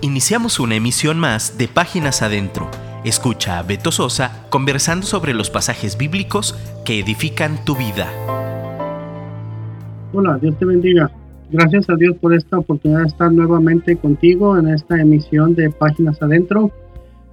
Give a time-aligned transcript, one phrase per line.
[0.00, 2.70] Iniciamos una emisión más de Páginas Adentro.
[3.04, 6.54] Escucha a Beto Sosa conversando sobre los pasajes bíblicos
[6.84, 8.06] que edifican tu vida.
[10.12, 11.10] Hola, Dios te bendiga.
[11.50, 16.22] Gracias a Dios por esta oportunidad de estar nuevamente contigo en esta emisión de Páginas
[16.22, 16.70] Adentro.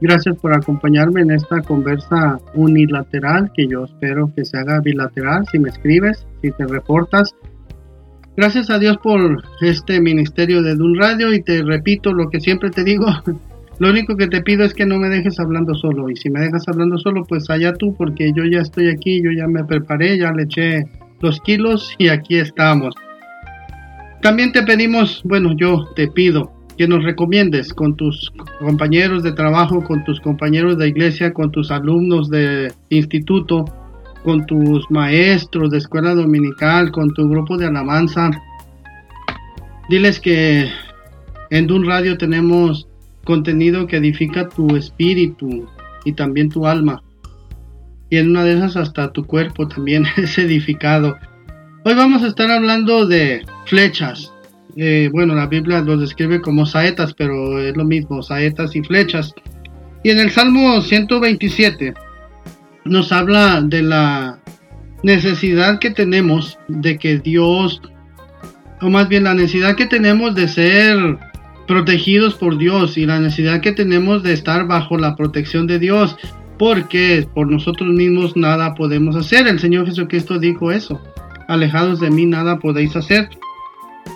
[0.02, 5.60] Gracias por acompañarme en esta conversa unilateral que yo espero que se haga bilateral si
[5.60, 7.36] me escribes, si te reportas
[8.38, 12.70] Gracias a Dios por este ministerio de Dun Radio y te repito lo que siempre
[12.70, 13.08] te digo.
[13.78, 16.10] Lo único que te pido es que no me dejes hablando solo.
[16.10, 19.32] Y si me dejas hablando solo, pues allá tú, porque yo ya estoy aquí, yo
[19.32, 20.86] ya me preparé, ya le eché
[21.20, 22.96] los kilos y aquí estamos.
[24.22, 29.84] También te pedimos, bueno, yo te pido que nos recomiendes con tus compañeros de trabajo,
[29.84, 33.66] con tus compañeros de iglesia, con tus alumnos de instituto,
[34.26, 38.32] con tus maestros de escuela dominical, con tu grupo de alabanza.
[39.88, 40.68] Diles que
[41.52, 42.88] en Dun Radio tenemos
[43.24, 45.70] contenido que edifica tu espíritu
[46.04, 47.04] y también tu alma.
[48.10, 51.16] Y en una de esas hasta tu cuerpo también es edificado.
[51.84, 54.34] Hoy vamos a estar hablando de flechas.
[54.76, 59.34] Eh, bueno, la Biblia los describe como saetas, pero es lo mismo, saetas y flechas.
[60.04, 61.94] Y en el Salmo 127,
[62.86, 64.40] nos habla de la
[65.04, 67.82] necesidad que tenemos de que Dios,
[68.82, 71.18] o más bien la necesidad que tenemos de ser
[71.68, 76.16] protegidos por Dios y la necesidad que tenemos de estar bajo la protección de Dios,
[76.58, 79.48] porque por nosotros mismos nada podemos hacer.
[79.48, 81.02] El Señor Jesucristo dijo eso,
[81.48, 83.30] alejados de mí nada podéis hacer.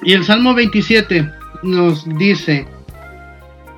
[0.03, 1.29] Y el Salmo 27
[1.63, 2.67] nos dice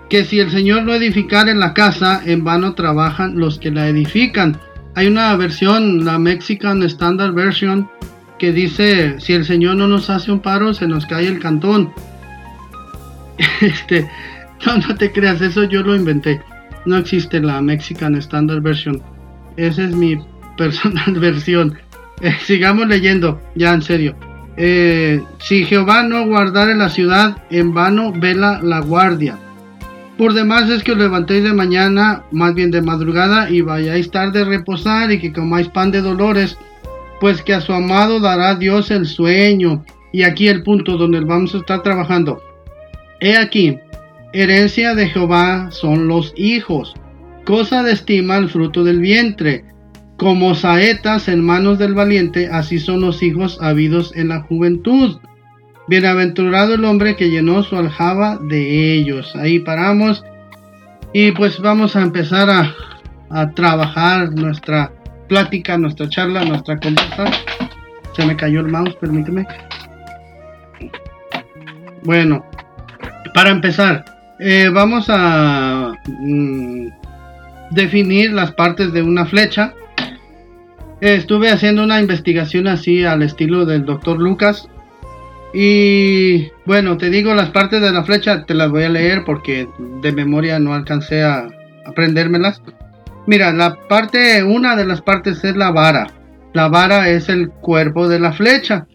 [0.09, 3.88] que si el Señor no edificara en la casa, en vano trabajan los que la
[3.88, 4.59] edifican.
[4.94, 7.89] Hay una versión, la Mexican Standard Version,
[8.38, 11.94] que dice, si el Señor no nos hace un paro, se nos cae el cantón.
[13.62, 14.09] Este,
[14.66, 16.42] no, te creas, eso yo lo inventé.
[16.86, 19.01] No existe la Mexican Standard Version.
[19.57, 20.18] Esa es mi
[20.57, 21.78] personal versión.
[22.22, 24.16] Eh, sigamos leyendo, ya en serio.
[24.57, 29.38] Eh, si Jehová no guardare la ciudad, en vano vela la guardia.
[30.21, 34.41] Por demás es que os levantéis de mañana, más bien de madrugada, y vayáis tarde
[34.43, 36.59] a reposar y que comáis pan de dolores,
[37.19, 39.83] pues que a su amado dará Dios el sueño.
[40.13, 42.39] Y aquí el punto donde vamos a estar trabajando.
[43.19, 43.79] He aquí,
[44.31, 46.93] herencia de Jehová son los hijos,
[47.43, 49.65] cosa de estima el fruto del vientre.
[50.17, 55.17] Como saetas en manos del valiente, así son los hijos habidos en la juventud.
[55.91, 59.35] Bienaventurado el hombre que llenó su aljaba de ellos.
[59.35, 60.24] Ahí paramos.
[61.12, 62.74] Y pues vamos a empezar a,
[63.29, 64.90] a trabajar nuestra
[65.28, 67.25] plática, nuestra charla, nuestra conversa.
[68.16, 69.46] Se me cayó el mouse, permíteme.
[72.03, 72.46] Bueno,
[73.34, 74.06] para empezar,
[74.40, 76.88] eh, vamos a mm,
[77.72, 79.74] definir las partes de una flecha.
[81.01, 84.69] estuve haciendo una investigación así al estilo del doctor Lucas.
[85.53, 89.67] Y bueno, te digo las partes de la flecha, te las voy a leer porque
[90.01, 91.47] de memoria no alcancé a
[91.85, 92.62] aprendérmelas.
[93.28, 96.07] Mira, la parte, una de las partes es la vara.
[96.53, 98.88] La vara es el cuerpo de la flecha.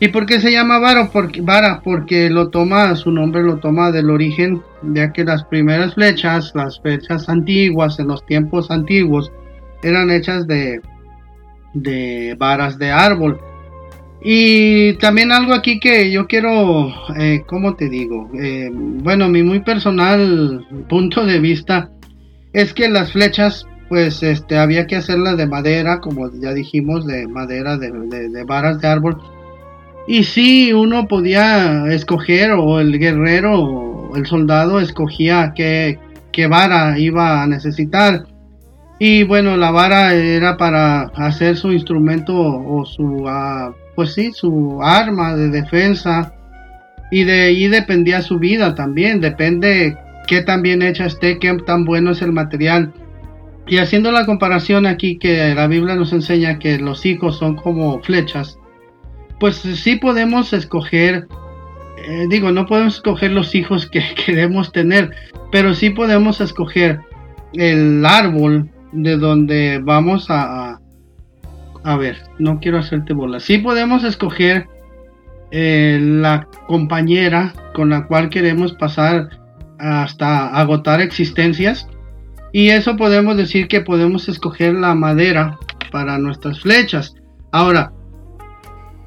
[0.00, 1.10] ¿Y por qué se llama vara?
[1.12, 5.94] Porque, vara, porque lo toma, su nombre lo toma del origen, ya que las primeras
[5.94, 9.32] flechas, las flechas antiguas, en los tiempos antiguos,
[9.82, 10.80] eran hechas de,
[11.74, 13.40] de varas de árbol.
[14.22, 18.28] Y también algo aquí que yo quiero, eh, ¿cómo te digo?
[18.34, 21.90] Eh, bueno, mi muy personal punto de vista
[22.52, 27.28] es que las flechas, pues, este, había que hacerlas de madera, como ya dijimos, de
[27.28, 27.90] madera, de,
[28.28, 29.18] de, varas de árbol.
[30.08, 35.98] Y si uno podía escoger, o el guerrero, o el soldado escogía qué,
[36.32, 38.26] qué vara iba a necesitar.
[38.98, 43.04] Y bueno, la vara era para hacer su instrumento o su...
[43.04, 46.32] Uh, pues sí, su arma de defensa
[47.10, 49.98] y de ahí dependía su vida también, depende
[50.28, 52.92] qué tan bien hecha esté, qué tan bueno es el material.
[53.66, 58.00] Y haciendo la comparación aquí que la Biblia nos enseña que los hijos son como
[58.00, 58.60] flechas,
[59.40, 61.26] pues sí podemos escoger,
[61.96, 65.10] eh, digo, no podemos escoger los hijos que queremos tener,
[65.50, 67.00] pero sí podemos escoger
[67.54, 70.80] el árbol de donde vamos a, a
[71.96, 73.40] ver, no quiero hacerte bola.
[73.40, 74.66] Sí podemos escoger
[75.50, 79.30] eh, la compañera con la cual queremos pasar
[79.78, 81.88] hasta agotar existencias.
[82.52, 85.58] Y eso podemos decir que podemos escoger la madera
[85.90, 87.14] para nuestras flechas.
[87.52, 87.92] Ahora,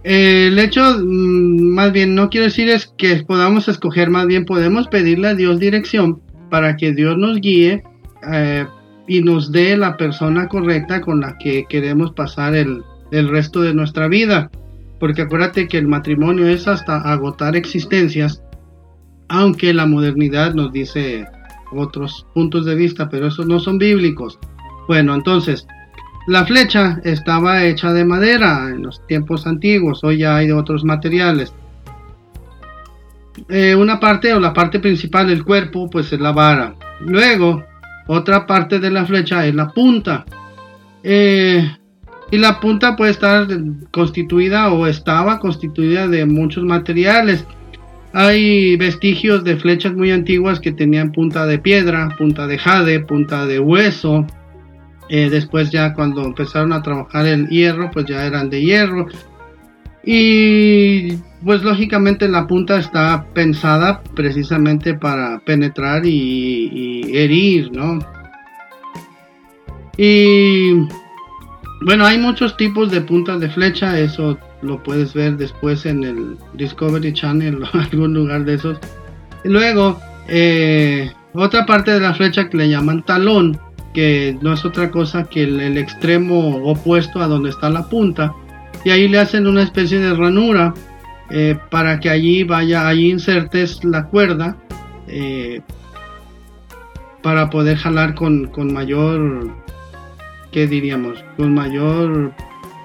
[0.03, 4.87] el hecho, mm, más bien, no quiero decir es que podamos escoger, más bien podemos
[4.87, 7.83] pedirle a Dios dirección para que Dios nos guíe
[8.31, 8.65] eh,
[9.11, 12.81] y nos dé la persona correcta con la que queremos pasar el,
[13.11, 14.49] el resto de nuestra vida.
[15.01, 18.41] Porque acuérdate que el matrimonio es hasta agotar existencias,
[19.27, 21.27] aunque la modernidad nos dice
[21.73, 24.39] otros puntos de vista, pero esos no son bíblicos.
[24.87, 25.67] Bueno, entonces,
[26.27, 30.85] la flecha estaba hecha de madera en los tiempos antiguos, hoy ya hay de otros
[30.85, 31.53] materiales.
[33.49, 36.75] Eh, una parte o la parte principal del cuerpo pues es la vara.
[37.01, 37.65] Luego,
[38.07, 40.25] otra parte de la flecha es la punta.
[41.03, 41.69] Eh,
[42.31, 43.47] y la punta puede estar
[43.91, 47.45] constituida o estaba constituida de muchos materiales.
[48.13, 53.45] Hay vestigios de flechas muy antiguas que tenían punta de piedra, punta de jade, punta
[53.45, 54.25] de hueso,
[55.13, 59.07] eh, después ya cuando empezaron a trabajar el hierro, pues ya eran de hierro.
[60.03, 61.13] Y
[61.43, 67.99] pues lógicamente la punta está pensada precisamente para penetrar y, herir, ¿no?
[69.97, 70.73] Y
[71.85, 76.37] bueno, hay muchos tipos de puntas de flecha, eso lo puedes ver después en el
[76.53, 78.79] Discovery Channel o algún lugar de esos.
[79.43, 83.59] Luego, eh, otra parte de la flecha que le llaman talón,
[83.93, 88.33] que no es otra cosa que el, extremo opuesto a donde está la punta
[88.83, 90.73] y ahí le hacen una especie de ranura
[91.29, 94.57] eh, para que allí vaya allí insertes la cuerda
[95.07, 95.61] eh,
[97.21, 99.49] para poder jalar con, mayor
[100.51, 102.33] qué diríamos con mayor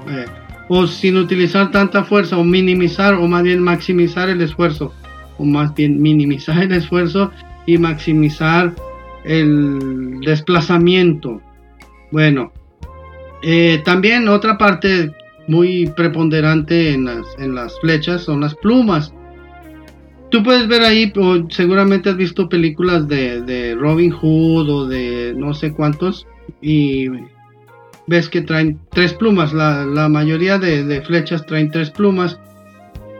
[0.09, 0.27] eh,
[0.69, 4.93] o sin utilizar tanta fuerza o minimizar o más bien maximizar el esfuerzo
[5.39, 7.33] o más bien minimizar el esfuerzo
[7.67, 8.75] y maximizar
[9.25, 11.43] el desplazamiento.
[12.13, 12.53] Bueno,
[13.85, 15.16] también otra parte
[15.49, 19.13] muy preponderante en las, en las flechas son las plumas.
[20.31, 21.13] Tú puedes ver ahí,
[21.51, 26.27] seguramente has visto películas de, Robin Hood o de no sé cuántos,
[26.61, 27.09] y
[28.07, 29.53] ves que traen tres plumas.
[29.53, 32.41] La, mayoría de, flechas traen tres plumas.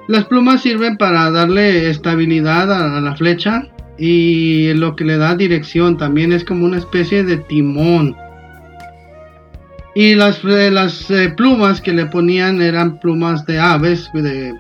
[0.09, 3.69] Las plumas sirven para darle estabilidad a la flecha
[3.99, 8.17] y lo que le da dirección también es como una especie de timón.
[9.99, 14.53] Y las, eh, las eh, plumas que le ponían eran plumas de aves, de,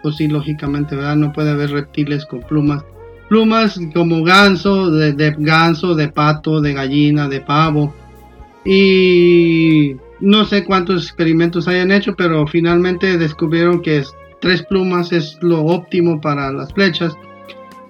[0.00, 1.16] pues sí, lógicamente, ¿verdad?
[1.16, 2.84] No puede haber reptiles con plumas.
[3.28, 7.92] Plumas como ganso, de, de ganso, de pato, de gallina, de pavo.
[8.64, 14.04] Y no sé cuántos experimentos hayan hecho, pero finalmente descubrieron que
[14.40, 17.12] tres plumas es lo óptimo para las flechas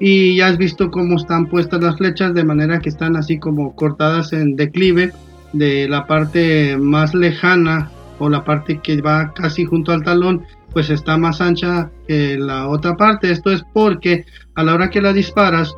[0.00, 3.74] y ya has visto cómo están puestas las flechas de manera que están así como
[3.74, 5.12] cortadas en declive
[5.58, 10.90] de la parte más lejana o la parte que va casi junto al talón pues
[10.90, 13.30] está más ancha que la otra parte.
[13.30, 15.74] Esto es porque a la hora que la disparas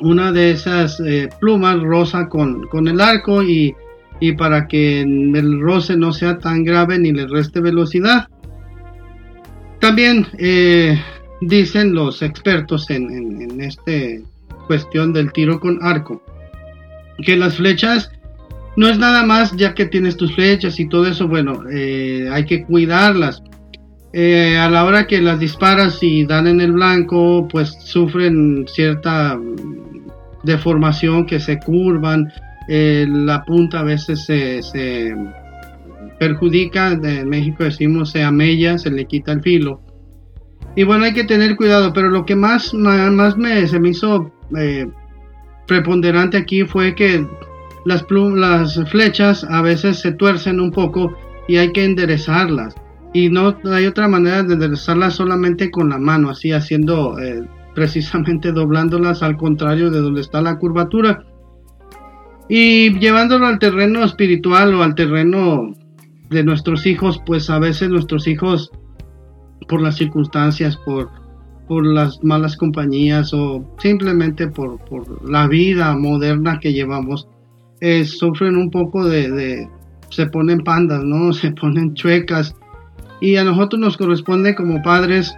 [0.00, 3.74] una de esas eh, plumas rosa con, con el arco y,
[4.20, 8.28] y para que el roce no sea tan grave ni le reste velocidad.
[9.78, 11.00] También eh,
[11.40, 14.22] dicen los expertos en, en, este
[14.66, 16.22] cuestión del tiro con arco,
[17.24, 18.12] que las flechas
[18.80, 22.46] no es nada más ya que tienes tus flechas y todo eso, bueno, eh, hay
[22.46, 23.42] que cuidarlas.
[24.14, 29.38] Eh, a la hora que las disparas y dan en el blanco, pues sufren cierta
[30.44, 32.32] deformación que se curvan,
[32.68, 35.14] eh, la punta a veces se,
[36.18, 39.82] perjudica, en México decimos se amella, se le quita el filo.
[40.74, 44.32] Y bueno, hay que tener cuidado, pero lo que más, más me, se me hizo
[45.66, 47.26] preponderante aquí fue que
[47.84, 48.04] las,
[48.90, 51.16] flechas a veces se tuercen un poco
[51.48, 52.74] y hay que enderezarlas.
[53.12, 57.42] Y no hay otra manera de enderezarlas solamente con la mano, así haciendo eh,
[57.74, 61.24] precisamente doblándolas al contrario de donde está la curvatura.
[62.48, 65.72] Y llevándolo al terreno espiritual o al terreno
[66.30, 68.70] de nuestros hijos, pues a veces nuestros hijos
[69.68, 71.08] por las circunstancias, por,
[71.68, 74.80] por las malas compañías o simplemente por,
[75.30, 77.28] la vida moderna que llevamos,
[77.80, 79.68] eh, sufren un poco de,
[80.10, 81.32] se ponen pandas, ¿no?
[81.40, 82.54] Se ponen chuecas.
[83.20, 85.34] Y a nosotros nos corresponde como padres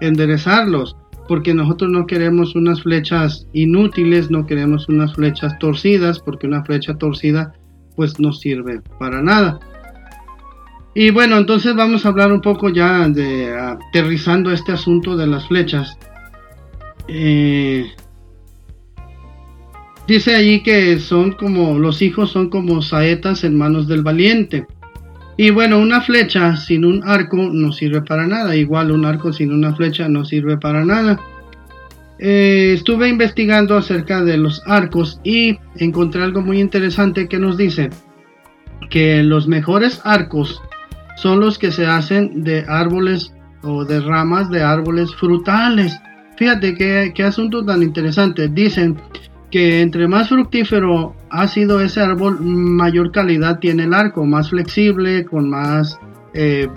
[0.00, 0.96] enderezarlos,
[1.28, 6.94] porque nosotros no queremos unas flechas inútiles, no queremos unas flechas torcidas, porque una flecha
[6.94, 7.52] torcida
[7.94, 9.58] pues no sirve para nada.
[10.94, 15.46] Y bueno, entonces vamos a hablar un poco ya de aterrizando este asunto de las
[15.46, 15.98] flechas.
[17.06, 17.86] Eh,
[20.06, 24.66] dice allí que son como los hijos son como saetas en manos del valiente.
[25.38, 28.56] Y bueno, una flecha sin un arco no sirve para nada.
[28.56, 31.20] Igual un arco sin una flecha no sirve para nada.
[32.18, 37.90] Eh, estuve investigando acerca de los arcos y encontré algo muy interesante que nos dice
[38.88, 40.62] que los mejores arcos
[41.16, 45.98] son los que se hacen de árboles o de ramas de árboles frutales.
[46.38, 48.48] Fíjate qué, qué asunto tan interesante.
[48.48, 48.96] Dicen
[49.56, 55.24] que entre más fructífero ha sido ese árbol, mayor calidad tiene el arco, más flexible,
[55.24, 55.98] con más
[56.34, 56.68] eh,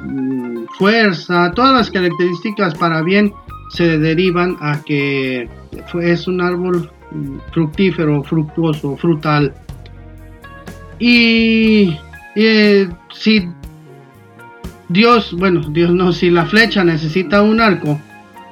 [0.77, 3.33] fuerza, todas las características para bien
[3.71, 5.50] se derivan a que
[6.01, 6.89] es un árbol
[7.51, 9.53] fructífero, fructuoso, frutal.
[11.00, 11.98] Y
[12.38, 13.45] eh, si
[14.88, 18.00] Dios, bueno, Dios no, si la flecha necesita un arco,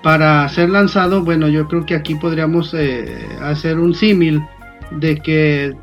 [0.07, 4.41] para ser lanzado, bueno, yo creo que aquí podríamos eh, hacer un símil
[4.89, 5.75] de que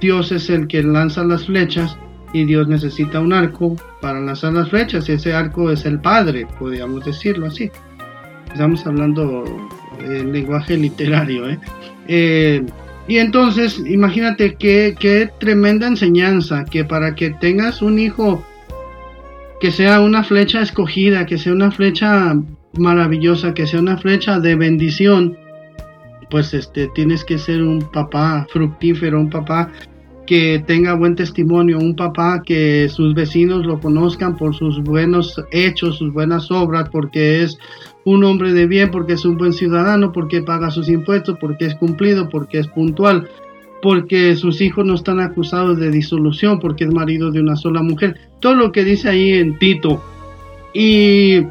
[0.00, 1.98] Dios es el que lanza las flechas
[2.32, 6.46] y Dios necesita un arco para lanzar las flechas y ese arco es el Padre,
[6.60, 7.72] podríamos decirlo así.
[8.52, 9.42] Estamos hablando
[9.98, 11.50] en lenguaje literario.
[11.50, 11.58] ¿eh?
[12.06, 12.64] Eh,
[13.08, 18.46] y entonces, imagínate qué, qué tremenda enseñanza que para que tengas un hijo
[19.60, 22.36] que sea una flecha escogida, que sea una flecha
[22.78, 25.36] maravillosa, que sea una flecha de bendición,
[26.30, 29.70] pues este tienes que ser un papá fructífero, un papá
[30.26, 35.98] que tenga buen testimonio, un papá que sus vecinos lo conozcan por sus buenos hechos,
[35.98, 37.58] sus buenas obras, porque es
[38.04, 41.74] un hombre de bien, porque es un buen ciudadano, porque paga sus impuestos, porque es
[41.74, 43.28] cumplido, porque es puntual,
[43.82, 48.16] porque sus hijos no están acusados de disolución, porque es marido de una sola mujer.
[48.40, 50.02] Todo lo que dice ahí en Tito.
[50.72, 51.42] Y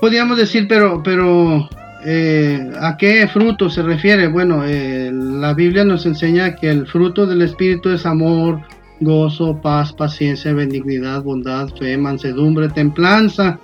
[0.00, 1.68] podríamos decir, pero, pero
[2.04, 4.28] eh, ¿a qué fruto se refiere?
[4.28, 8.60] Bueno, eh, la Biblia nos enseña que el fruto del Espíritu es amor,
[9.00, 13.58] gozo, paz, paciencia, benignidad, bondad, fe, mansedumbre, templanza.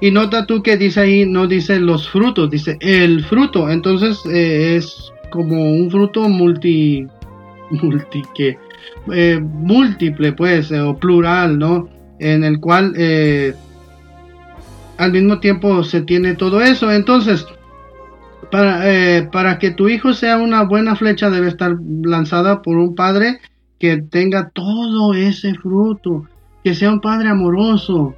[0.00, 3.68] Y nota tú que dice ahí, no dice los frutos, dice el fruto.
[3.68, 7.06] Entonces eh, es como un fruto multi,
[7.70, 8.58] multi que,
[9.40, 11.88] múltiple, pues, o plural, ¿no?
[12.18, 12.94] En el cual
[14.98, 16.90] al mismo tiempo se tiene todo eso.
[16.90, 17.46] Entonces,
[18.50, 22.94] para, eh, para que tu hijo sea una buena flecha debe estar lanzada por un
[22.94, 23.40] padre
[23.78, 26.26] que tenga todo ese fruto,
[26.62, 28.14] que sea un padre amoroso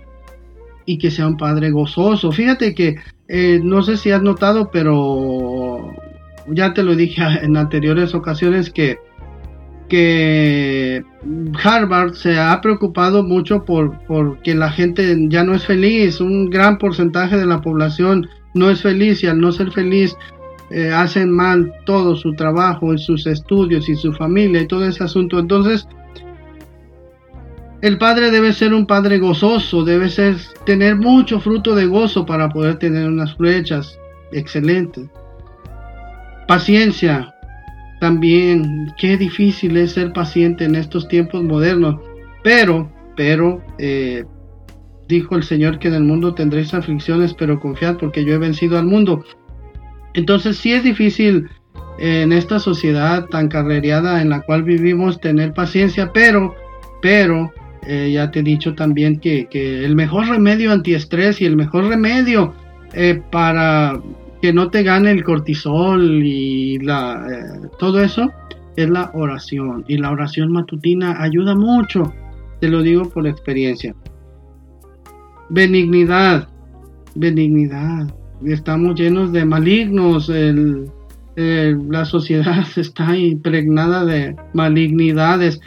[0.84, 2.32] y que sea un padre gozoso.
[2.32, 2.96] Fíjate que
[3.28, 5.90] eh, no sé si has notado, pero
[6.48, 8.98] ya te lo dije en anteriores ocasiones que
[9.94, 11.04] que
[11.62, 13.96] Harvard se ha preocupado mucho por,
[14.42, 18.82] que la gente ya no es feliz, un gran porcentaje de la población no es
[18.82, 20.16] feliz y al no ser feliz
[20.72, 25.04] eh, hacen mal todo su trabajo y sus estudios y su familia y todo ese
[25.04, 25.38] asunto.
[25.38, 25.86] Entonces,
[27.80, 32.48] el padre debe ser un padre gozoso, debe ser tener mucho fruto de gozo para
[32.48, 33.96] poder tener unas flechas
[34.32, 35.06] excelentes.
[36.48, 37.32] Paciencia,
[38.04, 42.02] también qué difícil es ser paciente en estos tiempos modernos.
[42.42, 44.26] Pero, pero, eh,
[45.08, 48.78] dijo el Señor que en el mundo tendréis aflicciones, pero confiad porque yo he vencido
[48.78, 49.24] al mundo.
[50.12, 51.48] Entonces sí es difícil
[51.98, 56.54] en esta sociedad tan carrereada en la cual vivimos tener paciencia, pero,
[57.00, 57.54] pero,
[57.86, 62.52] eh, ya te he dicho también que, el mejor remedio antiestrés y el mejor remedio
[62.92, 63.98] eh, para
[64.44, 68.30] que no te gane el cortisol y la, eh, todo eso
[68.76, 69.86] es la oración.
[69.88, 72.12] Y la oración matutina ayuda mucho,
[72.60, 73.94] te lo digo por experiencia.
[75.48, 76.46] Benignidad,
[77.14, 78.14] benignidad.
[78.44, 80.30] Estamos llenos de malignos,
[81.36, 85.58] la sociedad está impregnada de malignidades.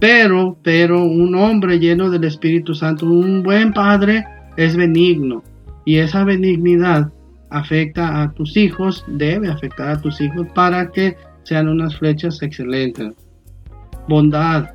[0.00, 4.24] Pero, pero un hombre lleno del Espíritu Santo, un buen padre,
[4.56, 5.44] es benigno.
[5.84, 7.12] Y esa benignidad
[7.54, 13.14] afecta a tus hijos, debe afectar a tus hijos para que sean unas flechas excelentes.
[14.08, 14.70] Bondad.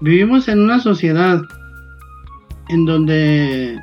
[0.00, 1.42] Vivimos en una sociedad
[2.68, 3.78] en donde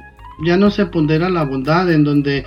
[0.46, 2.46] ya no se pondera la bondad, en donde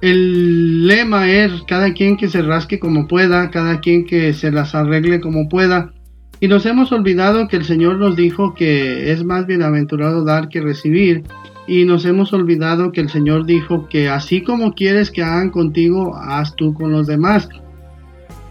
[0.00, 4.74] el lema es cada quien que se rasque como pueda, cada quien que se las
[4.74, 5.92] arregle como pueda.
[6.38, 10.60] Y nos hemos olvidado que el Señor nos dijo que es más bienaventurado dar que
[10.60, 11.24] recibir
[11.70, 16.16] y nos hemos olvidado que el Señor dijo que así como quieres que hagan contigo,
[16.16, 17.48] haz tú con los demás.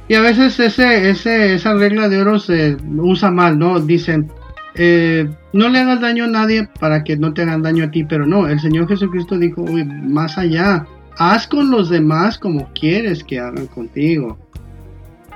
[0.08, 3.78] Y a veces ese, ese, esa regla de oro se usa mal, ¿no?
[3.82, 4.32] Dicen,
[4.76, 8.06] eh, no le hagas daño a nadie para que no te hagan daño a ti,
[8.06, 13.26] pero no, el Señor Jesucristo dijo, uy, más allá, haz con los demás como quieres
[13.26, 14.38] que hagan contigo.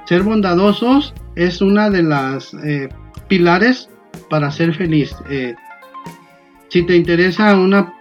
[0.06, 2.88] Ser bondadosos es una de las eh,
[3.28, 3.90] pilares
[4.30, 5.14] para ser feliz.
[5.30, 5.54] Eh,
[6.74, 7.94] si te interesa una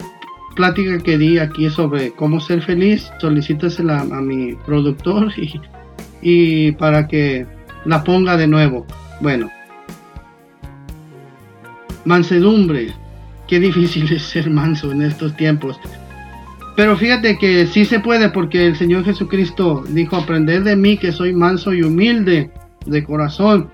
[0.56, 5.60] plática que di aquí sobre cómo ser feliz, solicítasela a mi productor y,
[6.22, 7.46] y para que
[7.84, 8.86] la ponga de nuevo.
[9.20, 9.50] Bueno,
[12.06, 12.94] mansedumbre.
[13.46, 15.78] Qué difícil es ser manso en estos tiempos.
[16.74, 21.12] Pero fíjate que sí se puede porque el Señor Jesucristo dijo, aprender de mí que
[21.12, 22.50] soy manso y humilde
[22.86, 23.68] de corazón.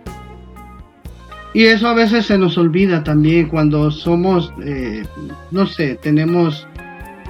[1.55, 5.05] Y eso a veces se nos olvida también cuando somos, eh,
[5.51, 6.67] no sé, tenemos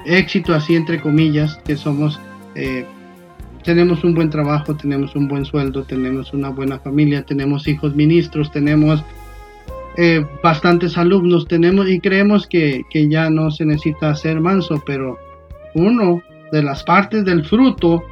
[0.07, 2.21] éxito así entre comillas, que somos,
[2.55, 2.85] eh,
[3.63, 8.51] tenemos un buen trabajo, tenemos un buen sueldo, tenemos una buena familia, tenemos hijos ministros,
[8.51, 9.05] tenemos
[9.97, 15.17] eh, bastantes alumnos, tenemos y creemos que, que ya no se necesita ser manso, pero
[15.75, 18.03] uno de las partes del fruto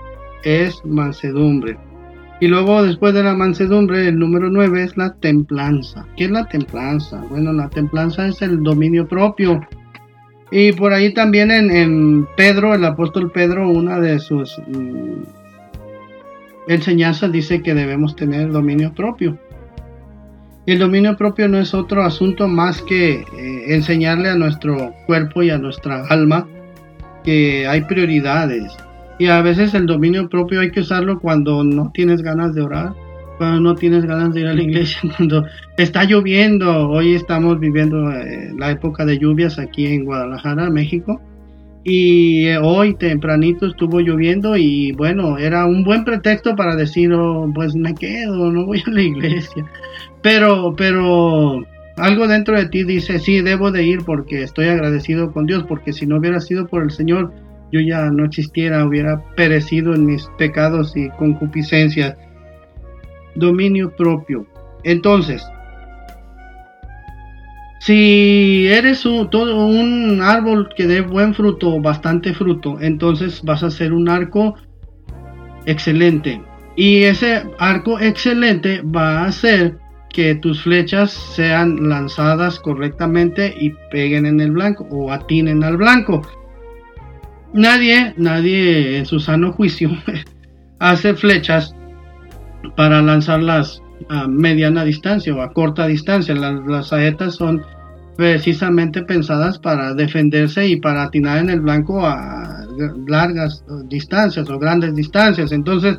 [0.44, 1.76] es mansedumbre.
[2.38, 6.06] Y luego después de la mansedumbre, el número 9 es la templanza.
[6.16, 7.24] ¿Qué es la templanza?
[7.30, 9.60] Bueno, la templanza es el dominio propio.
[10.50, 15.22] Y por ahí también en, Pedro, el apóstol Pedro, una de sus mm,
[16.68, 19.38] enseñanzas dice que debemos tener dominio propio.
[20.66, 25.50] El dominio propio no es otro asunto más que eh, enseñarle a nuestro cuerpo y
[25.50, 26.46] a nuestra alma
[27.24, 28.76] que hay prioridades.
[29.18, 32.92] Y a veces el dominio propio hay que usarlo cuando no tienes ganas de orar,
[33.38, 35.44] cuando no tienes ganas de ir a la iglesia, cuando
[35.78, 36.90] está lloviendo.
[36.90, 41.20] Hoy estamos viviendo eh, la época de lluvias aquí en Guadalajara, México.
[41.82, 47.50] Y eh, hoy tempranito estuvo lloviendo y bueno, era un buen pretexto para decir, oh,
[47.54, 49.64] pues me quedo, no voy a la iglesia.
[50.20, 51.64] Pero, pero
[51.96, 55.92] algo dentro de ti dice, sí, debo de ir porque estoy agradecido con Dios, porque
[55.92, 57.32] si no hubiera sido por el Señor,
[57.72, 62.16] yo ya no existiera, hubiera perecido en mis pecados y concupiscencias.
[63.34, 64.46] Dominio propio.
[64.84, 65.42] Entonces,
[67.80, 73.70] si eres un, todo un árbol que dé buen fruto, bastante fruto, entonces vas a
[73.70, 74.54] ser un arco
[75.66, 76.40] excelente.
[76.76, 79.78] Y ese arco excelente va a ser
[80.10, 86.22] que tus flechas sean lanzadas correctamente y peguen en el blanco o atinen al blanco.
[87.56, 89.90] Nadie, nadie en su sano juicio
[90.78, 91.74] hace flechas
[92.76, 96.34] para lanzarlas a mediana distancia o a corta distancia.
[96.34, 97.64] Las, las saetas son
[98.14, 102.66] precisamente pensadas para defenderse y para atinar en el blanco a
[103.06, 105.50] largas distancias o grandes distancias.
[105.50, 105.98] Entonces,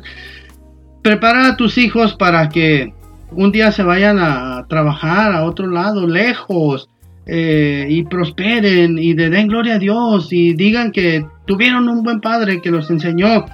[1.02, 2.94] prepara a tus hijos para que
[3.32, 6.88] un día se vayan a trabajar a otro lado, lejos,
[7.30, 12.20] eh, y prosperen y le den gloria a Dios y digan que tuvieron un buen
[12.20, 13.46] padre que los enseñó.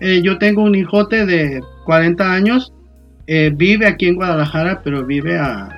[0.00, 2.74] Eh, yo tengo un hijote de 40 años,
[3.26, 5.68] eh, vive aquí en Guadalajara, pero vive a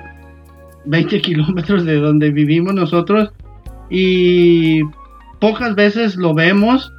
[0.85, 3.31] 20 kilómetros de donde vivimos nosotros
[3.89, 4.81] y
[5.39, 6.91] pocas veces lo vemos,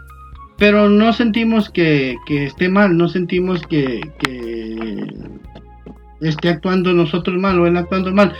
[0.56, 4.00] pero no sentimos que, esté mal, no sentimos que
[6.20, 8.32] esté actuando nosotros mal o él actuando mal.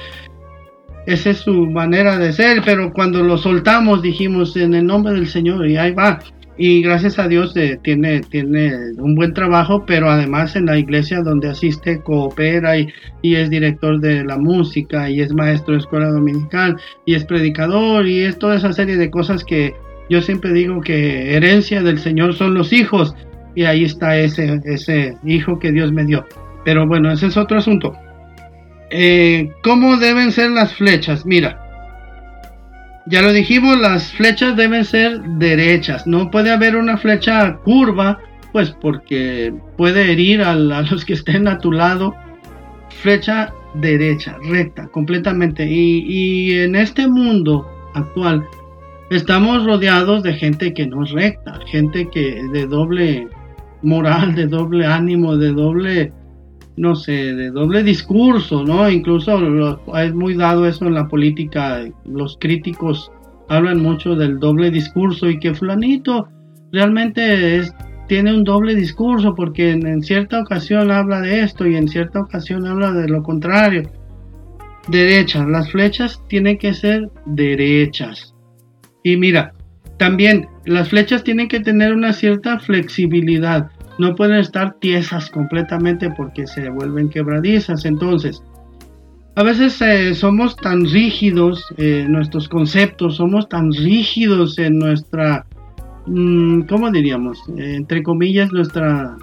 [1.11, 5.27] Esa es su manera de ser, pero cuando lo soltamos dijimos en el nombre del
[5.27, 6.21] Señor y ahí va.
[6.57, 11.23] Y gracias a Dios eh, tiene, tiene un buen trabajo, pero además en la iglesia
[11.23, 12.87] donde asiste coopera y,
[13.23, 18.07] y, es director de la música y es maestro de escuela dominical y es predicador
[18.07, 19.75] y es toda esa serie de cosas que
[20.09, 23.17] yo siempre digo que herencia del Señor son los hijos
[23.57, 26.25] y ahí está ese, ese hijo que Dios me dio.
[26.65, 27.97] Pero bueno, ese es otro asunto.
[28.91, 31.25] Eh, ¿Cómo deben ser las flechas?
[31.25, 31.61] Mira,
[33.07, 36.07] ya lo dijimos, las flechas deben ser derechas.
[36.07, 38.19] No puede haber una flecha curva,
[38.53, 42.15] pues porque puede herir a, los que estén a tu lado.
[43.03, 45.65] Flecha derecha, recta, completamente.
[45.65, 48.45] Y, y en este mundo actual
[49.11, 53.29] estamos rodeados de gente que no es recta, gente que de doble
[53.83, 56.13] moral, de doble ánimo, de doble
[56.81, 58.89] no sé, de doble discurso, ¿no?
[58.89, 59.39] Incluso
[59.99, 63.13] es muy dado eso en la política, los críticos
[63.51, 66.29] hablan mucho del doble discurso y que fulanito
[66.73, 67.75] realmente es,
[68.09, 72.67] tiene un doble discurso porque en, cierta ocasión habla de esto y en cierta ocasión
[72.67, 73.83] habla de lo contrario.
[74.89, 78.35] Derechas, las flechas tienen que ser derechas.
[79.05, 79.53] Y mira,
[79.99, 86.47] también las flechas tienen que tener una cierta flexibilidad no pueden estar tiesas completamente porque
[86.47, 87.85] se vuelven quebradizas.
[87.85, 88.43] Entonces,
[89.37, 95.47] a veces eh, somos tan rígidos en nuestros conceptos, somos tan rígidos en nuestra,
[96.07, 97.39] mm, ¿cómo diríamos?
[97.57, 99.17] entre comillas, nuestra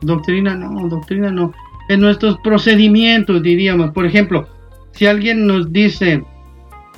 [0.00, 1.52] doctrina, no, doctrina no,
[1.88, 3.90] en nuestros procedimientos, diríamos.
[3.92, 4.48] Por ejemplo,
[4.92, 6.24] si alguien nos dice,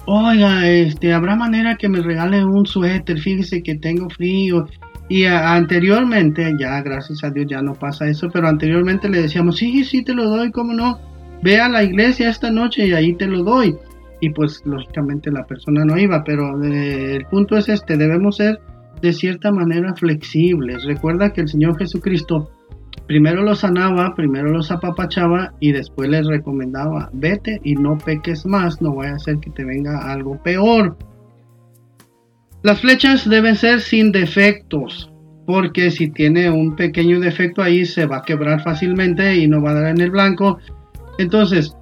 [0.06, 4.68] oiga, este, habrá manera que me regale un suéter, fíjese que tengo frío.
[5.08, 9.84] Y anteriormente, ya gracias a Dios ya no pasa eso, pero anteriormente le decíamos, sí,
[9.84, 10.98] sí, te lo doy, ¿cómo no?
[11.42, 13.76] Ve a la iglesia esta noche y ahí te lo doy.
[14.20, 18.60] Y pues lógicamente la persona no iba, pero eh, el punto es este, debemos ser
[19.02, 20.84] de cierta manera flexibles.
[20.84, 22.50] Recuerda que el Señor Jesucristo
[23.06, 28.80] primero los sanaba, primero los apapachaba y después les recomendaba, vete y no peques más,
[28.80, 30.96] no vaya a ser que te venga algo peor.
[32.64, 35.12] Las flechas deben ser sin defectos,
[35.44, 39.72] porque si tiene un pequeño defecto ahí se va a quebrar fácilmente y no va
[39.72, 40.58] a dar en el blanco.
[41.18, 41.76] Entonces,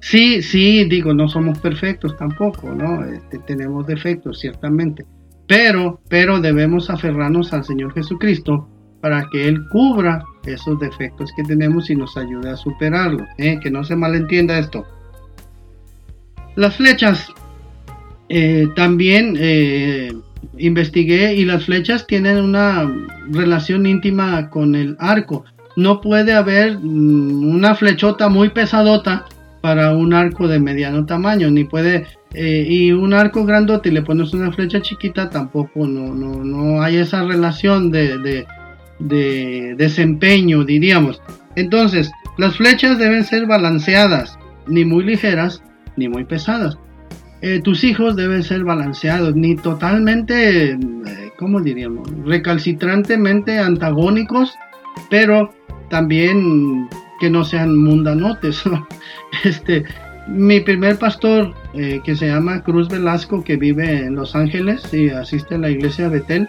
[0.00, 3.04] sí, sí, digo, no somos perfectos tampoco, ¿no?
[3.04, 5.04] Este, tenemos defectos, ciertamente.
[5.48, 8.68] Pero, pero debemos aferrarnos al Señor Jesucristo
[9.00, 13.26] para que Él cubra esos defectos que tenemos y nos ayude a superarlos.
[13.38, 13.58] ¿eh?
[13.60, 14.86] Que no se malentienda esto.
[16.54, 17.26] Las flechas
[18.34, 20.10] eh, también eh,
[20.56, 22.90] investigué y las flechas tienen una
[23.30, 25.44] relación íntima con el arco.
[25.76, 29.26] No puede haber mm, una flechota muy pesadota
[29.60, 34.32] para un arco de mediano tamaño, ni puede y un arco grandote y le pones
[34.32, 38.46] una flecha chiquita tampoco no, no, no hay esa relación de
[39.76, 41.20] desempeño, diríamos.
[41.56, 45.62] Entonces, las flechas deben ser balanceadas, ni muy ligeras
[45.96, 46.78] ni muy pesadas.
[47.42, 50.78] Eh, tus hijos deben ser balanceados, ni totalmente, eh,
[51.36, 52.08] ¿cómo diríamos?
[52.24, 54.54] Recalcitrantemente antagónicos,
[55.10, 55.52] pero
[55.90, 58.62] también que no sean mundanotes.
[59.44, 59.84] este,
[60.28, 65.10] mi primer pastor, eh, que se llama Cruz Velasco, que vive en Los Ángeles y
[65.10, 66.48] asiste a la iglesia de Betel,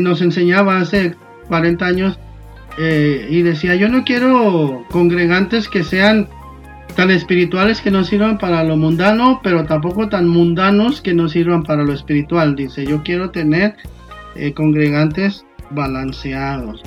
[0.00, 1.14] nos enseñaba hace
[1.48, 2.18] 40 años
[2.78, 6.28] y decía, yo no quiero congregantes que sean
[6.96, 11.62] tan espirituales que no sirvan para lo mundano, pero tampoco tan mundanos que no sirvan
[11.62, 12.56] para lo espiritual.
[12.56, 13.76] Dice, yo quiero tener
[14.34, 16.82] eh, congregantes balanceados.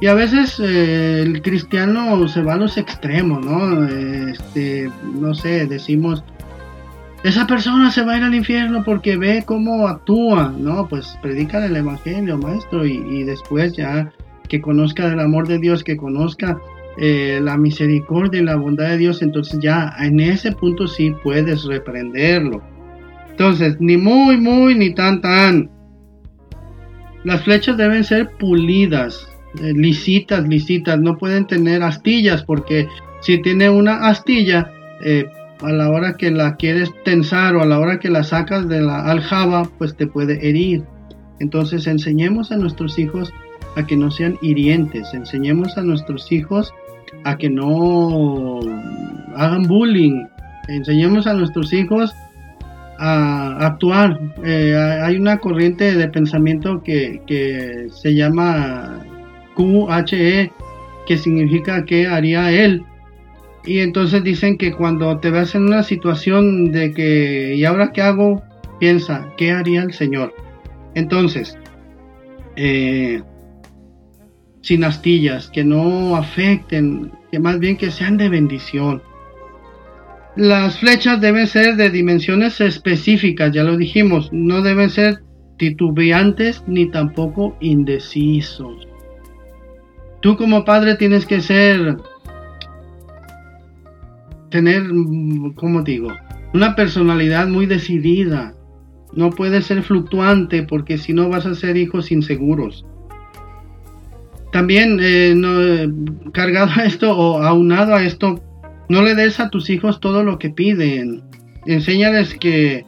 [0.00, 3.86] Y a veces el cristiano se va a los extremos, ¿no?
[3.86, 6.24] Este, no sé, decimos,
[7.22, 10.88] esa persona se va a ir al infierno porque ve cómo actúa, ¿no?
[10.88, 14.10] Pues predica el evangelio, maestro, y, después ya
[14.48, 16.58] que conozca el amor de Dios, que conozca
[17.02, 21.64] eh, la misericordia y la bondad de Dios, entonces ya en ese punto sí puedes
[21.64, 22.62] reprenderlo.
[23.30, 25.70] Entonces, ni muy, muy, ni tan, tan.
[27.24, 29.26] Las flechas deben ser pulidas,
[29.62, 32.86] eh, lisitas, lisitas, no pueden tener astillas porque
[33.22, 34.70] si tiene una astilla,
[35.02, 35.24] eh,
[35.62, 38.80] a la hora que la quieres tensar o a la hora que la sacas de
[38.80, 40.84] la aljaba, pues te puede herir.
[41.38, 43.32] Entonces enseñemos a nuestros hijos
[43.76, 46.72] a que no sean hirientes, enseñemos a nuestros hijos
[47.24, 48.60] a que no
[49.36, 50.26] hagan bullying,
[50.68, 52.14] enseñemos a nuestros hijos
[52.98, 54.18] a actuar.
[54.44, 59.00] Eh, hay una corriente de pensamiento que, que se llama
[59.56, 60.52] QHE,
[61.06, 62.84] que significa que haría él.
[63.64, 68.02] Y entonces dicen que cuando te ves en una situación de que, ¿y ahora qué
[68.02, 68.42] hago?
[68.78, 70.34] Piensa, ¿qué haría el Señor?
[70.94, 71.58] Entonces,
[72.56, 73.22] eh,
[74.62, 79.02] sin astillas, que no afecten, que más bien que sean de bendición.
[80.36, 85.22] Las flechas deben ser de dimensiones específicas, ya lo dijimos, no deben ser
[85.56, 88.86] titubeantes ni tampoco indecisos.
[90.20, 91.96] Tú como padre tienes que ser
[94.50, 94.82] tener,
[95.54, 96.12] como digo,
[96.52, 98.54] una personalidad muy decidida.
[99.12, 102.84] No puede ser fluctuante porque si no vas a ser hijos inseguros.
[104.52, 108.42] También, eh, no, cargado a esto o aunado a esto,
[108.88, 111.22] no le des a tus hijos todo lo que piden.
[111.66, 112.84] Enséñales que,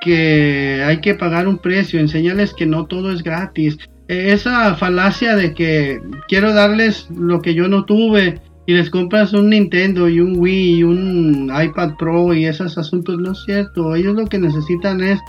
[0.00, 2.00] que hay que pagar un precio.
[2.00, 3.76] Enséñales que no todo es gratis.
[4.08, 9.50] Esa falacia de que quiero darles lo que yo no tuve y les compras un
[9.50, 13.94] Nintendo y un Wii y un iPad Pro y esos asuntos, no es cierto.
[13.94, 15.20] Ellos lo que necesitan es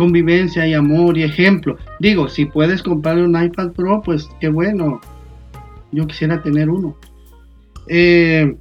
[0.00, 1.76] convivencia y amor y ejemplo.
[1.98, 4.98] Digo, si puedes comprarle un iPad Pro, pues qué bueno.
[5.92, 6.96] Yo quisiera tener uno.
[7.86, 8.56] Eh,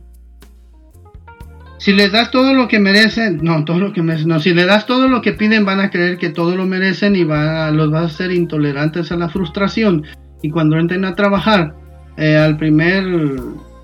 [1.77, 4.67] si les das todo lo que merecen, no, todo lo que merecen, no, si les
[4.67, 7.89] das todo lo que piden, van a creer que todo lo merecen y va, los
[7.89, 10.03] vas a hacer intolerantes a la frustración.
[10.41, 11.73] Y cuando entren a trabajar,
[12.17, 13.05] eh, al primer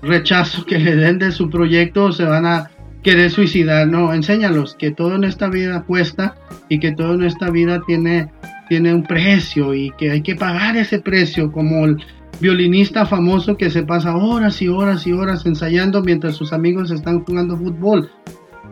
[0.02, 2.70] rechazo que le den de su proyecto se van a
[3.06, 3.86] querer suicidar.
[3.86, 6.34] No, enséñalos que todo en esta vida cuesta
[6.68, 8.32] y que todo en esta vida tiene
[8.68, 11.98] tiene un precio y que hay que pagar ese precio, como el
[12.40, 17.22] violinista famoso que se pasa horas y horas y horas ensayando mientras sus amigos están
[17.24, 18.10] jugando fútbol.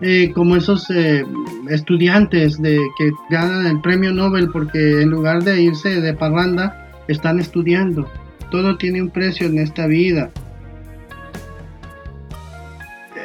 [0.01, 1.25] Eh, como esos eh,
[1.71, 7.39] estudiantes de que ganan el premio Nobel porque en lugar de irse de parranda están
[7.39, 8.11] estudiando.
[8.51, 10.33] Todo tiene un precio en esta vida.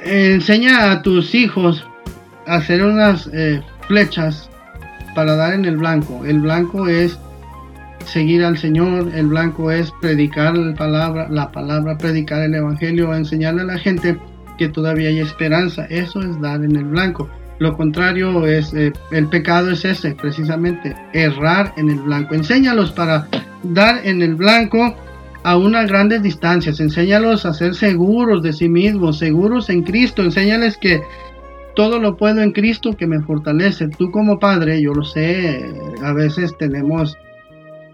[0.03, 1.85] Enseña a tus hijos
[2.47, 4.49] a hacer unas eh, flechas
[5.15, 6.25] para dar en el blanco.
[6.25, 7.17] El blanco es
[8.05, 13.62] seguir al Señor, el blanco es predicar la palabra, la palabra, predicar el evangelio, enseñarle
[13.62, 14.17] a la gente
[14.57, 15.85] que todavía hay esperanza.
[15.85, 17.29] Eso es dar en el blanco.
[17.59, 22.33] Lo contrario es, eh, el pecado es ese, precisamente, errar en el blanco.
[22.33, 23.27] Enséñalos para
[23.63, 24.95] dar en el blanco
[25.43, 26.80] a unas grandes distancias.
[26.80, 30.23] Enséñalos a ser seguros de sí mismos, seguros en Cristo.
[30.23, 31.02] Enséñales que
[31.75, 33.88] todo lo puedo en Cristo que me fortalece.
[33.89, 35.65] Tú como padre, yo lo sé,
[36.04, 37.17] a veces tenemos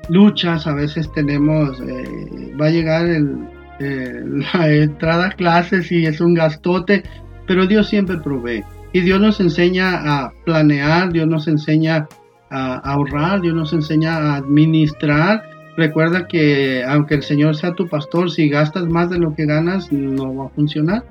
[0.09, 3.47] luchas, a veces tenemos, eh, va a llegar el,
[4.53, 7.03] la entrada a clases y es un gastote,
[7.45, 8.63] pero Dios siempre provee.
[8.93, 12.07] Y Dios nos enseña a planear, Dios nos enseña
[12.49, 15.43] a ahorrar, Dios nos enseña a administrar.
[15.77, 19.91] Recuerda que aunque el Señor sea tu pastor, si gastas más de lo que ganas,
[19.91, 21.03] no va a funcionar.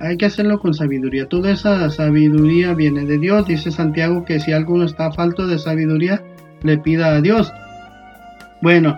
[0.00, 1.26] Hay que hacerlo con sabiduría.
[1.26, 3.46] Toda esa sabiduría viene de Dios.
[3.46, 6.22] Dice Santiago que si alguno está falto de sabiduría,
[6.62, 7.52] le pida a Dios.
[8.62, 8.96] Bueno,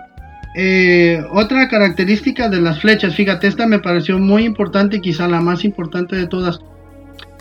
[0.55, 5.63] eh, otra característica de las flechas, fíjate, esta me pareció muy importante, quizá la más
[5.63, 6.59] importante de todas.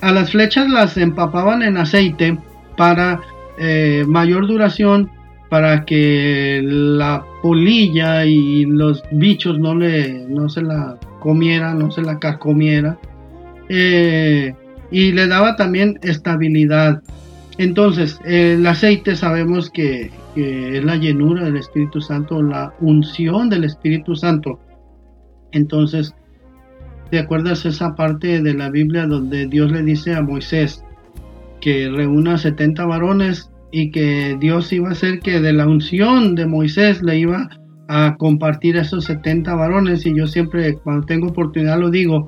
[0.00, 2.38] A las flechas las empapaban en aceite
[2.76, 3.20] para
[3.58, 5.10] eh, mayor duración,
[5.50, 12.02] para que la polilla y los bichos no, le, no se la comieran, no se
[12.02, 12.96] la carcomiera.
[13.68, 14.54] Eh,
[14.92, 17.02] y le daba también estabilidad.
[17.58, 24.14] Entonces, el aceite sabemos que, es la llenura del Espíritu Santo, la unción del Espíritu
[24.14, 24.60] Santo.
[25.50, 26.14] Entonces,
[27.10, 30.84] ¿te acuerdas esa parte de la Biblia donde Dios le dice a Moisés
[31.60, 36.46] que reúna 70 varones y que Dios iba a hacer que de la unción de
[36.46, 37.48] Moisés le iba
[37.88, 40.06] a compartir a esos 70 varones?
[40.06, 42.26] Y yo siempre, cuando tengo oportunidad, lo digo,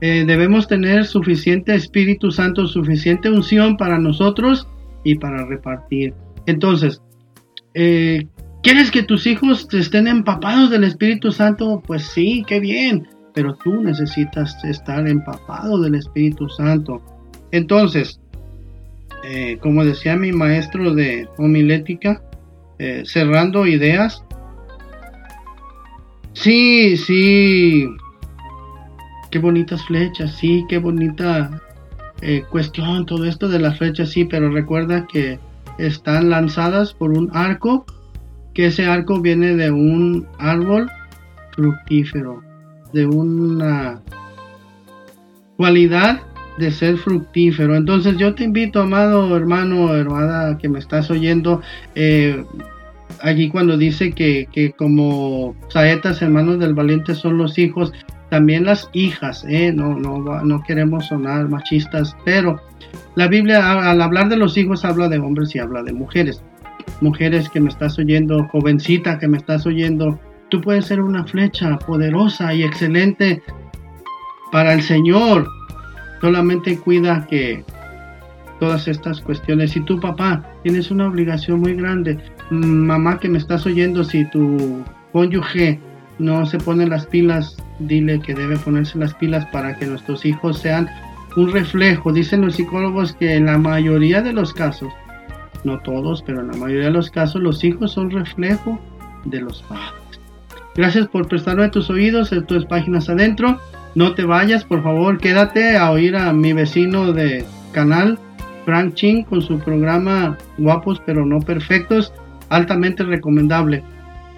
[0.00, 4.68] eh, debemos tener suficiente Espíritu Santo, suficiente unción para nosotros
[5.04, 6.14] y para repartir.
[6.46, 7.02] Entonces,
[7.74, 8.26] eh,
[8.66, 11.80] ¿Quieres que tus hijos estén empapados del Espíritu Santo?
[11.86, 17.00] Pues sí, qué bien, pero tú necesitas estar empapado del Espíritu Santo.
[17.52, 18.20] Entonces,
[19.28, 22.22] eh, como decía mi maestro de homilética,
[22.78, 24.22] eh, cerrando ideas,
[26.32, 27.88] sí, sí,
[29.32, 31.60] qué bonitas flechas, sí, qué bonita
[32.50, 35.38] cuestión, todo esto de las flechas, sí, pero recuerda que
[35.78, 37.84] están lanzadas por un arco,
[38.54, 40.90] que ese arco viene de un árbol
[41.52, 42.42] fructífero,
[42.92, 44.00] de una
[45.56, 46.22] cualidad
[46.58, 47.76] de ser fructífero.
[47.76, 51.60] Entonces yo te invito, amado hermano, hermana, que me estás oyendo,
[51.94, 52.44] eh,
[53.20, 57.92] allí cuando dice que, que, como saetas hermanos del valiente son los hijos,
[58.30, 62.60] también las hijas, eh, no, no, no queremos sonar machistas, pero
[63.14, 66.42] la Biblia al hablar de los hijos habla de hombres y habla de mujeres.
[67.00, 71.78] Mujeres que me estás oyendo, jovencita que me estás oyendo, tú puedes ser una flecha
[71.78, 73.42] poderosa y excelente
[74.52, 75.46] para el Señor.
[76.20, 77.64] Solamente cuida que
[78.58, 79.72] todas estas cuestiones.
[79.72, 82.18] Si tu papá tienes una obligación muy grande,
[82.50, 85.80] mamá que me estás oyendo, si tu cónyuge
[86.18, 90.58] no se pone las pilas, dile que debe ponerse las pilas para que nuestros hijos
[90.58, 90.88] sean
[91.36, 92.12] un reflejo.
[92.12, 94.92] Dicen los psicólogos que en la mayoría de los casos,
[95.64, 98.80] no todos, pero en la mayoría de los casos, los hijos son reflejo
[99.24, 99.92] de los padres.
[100.74, 103.58] Gracias por prestarme tus oídos en tus páginas adentro.
[103.96, 108.18] No te vayas, por favor, quédate a oír a mi vecino de canal,
[108.66, 112.12] Frank Ching, con su programa Guapos pero no perfectos,
[112.50, 113.82] altamente recomendable.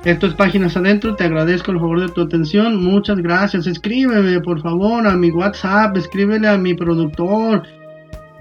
[0.05, 3.67] Esto es Páginas Adentro, te agradezco el favor de tu atención, muchas gracias.
[3.67, 7.65] Escríbeme por favor a mi WhatsApp, escríbele a mi productor.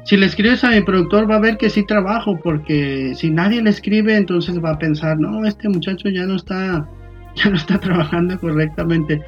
[0.03, 3.63] Si le escribes a mi productor va a ver que sí trabajo, porque si nadie
[3.63, 6.87] le escribe entonces va a pensar, no, este muchacho ya no está,
[7.35, 9.19] ya no está trabajando correctamente.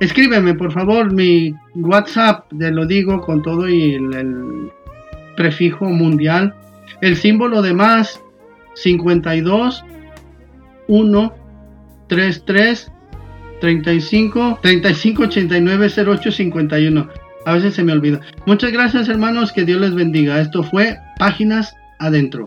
[0.00, 4.70] Escríbeme por favor, mi WhatsApp, te lo digo con todo y el, el
[5.36, 6.54] prefijo mundial.
[7.00, 8.20] El símbolo de más
[8.74, 9.84] 52
[10.88, 11.34] 1
[12.08, 12.92] 33
[13.60, 17.08] 35 35 89 08 51.
[17.44, 18.20] A veces se me olvida.
[18.46, 20.40] Muchas gracias hermanos, que Dios les bendiga.
[20.40, 22.46] Esto fue Páginas Adentro.